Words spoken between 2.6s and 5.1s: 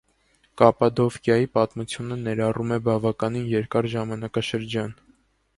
է բավականին երկար ժամանակաշրջան։